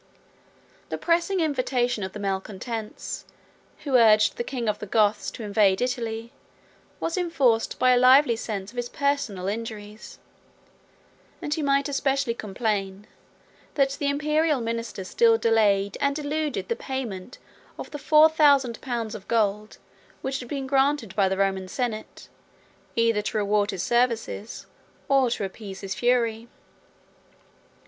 The 0.89 0.97
pressing 0.97 1.41
invitation 1.41 2.03
of 2.03 2.13
the 2.13 2.19
malecontents, 2.19 3.23
who 3.83 3.97
urged 3.97 4.35
the 4.35 4.43
king 4.43 4.67
of 4.67 4.79
the 4.79 4.87
Goths 4.87 5.29
to 5.29 5.43
invade 5.43 5.79
Italy, 5.79 6.31
was 6.99 7.17
enforced 7.19 7.77
by 7.77 7.91
a 7.91 7.99
lively 7.99 8.35
sense 8.35 8.71
of 8.71 8.77
his 8.77 8.89
personal 8.89 9.47
injuries; 9.47 10.17
and 11.39 11.53
he 11.53 11.61
might 11.61 11.87
especially 11.87 12.33
complain, 12.33 13.05
that 13.75 13.91
the 13.99 14.09
Imperial 14.09 14.59
ministers 14.59 15.07
still 15.07 15.37
delayed 15.37 15.99
and 16.01 16.17
eluded 16.17 16.67
the 16.67 16.75
payment 16.75 17.37
of 17.77 17.91
the 17.91 17.99
four 17.99 18.27
thousand 18.27 18.81
pounds 18.81 19.13
of 19.13 19.27
gold 19.27 19.77
which 20.23 20.39
had 20.39 20.49
been 20.49 20.65
granted 20.65 21.15
by 21.15 21.29
the 21.29 21.37
Roman 21.37 21.67
senate, 21.67 22.27
either 22.95 23.21
to 23.21 23.37
reward 23.37 23.69
his 23.69 23.83
services, 23.83 24.65
or 25.07 25.29
to 25.29 25.43
appease 25.43 25.81
his 25.81 25.93
fury. 25.93 26.47